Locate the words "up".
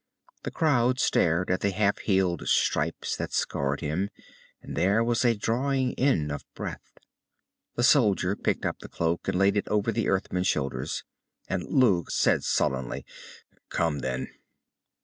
8.65-8.79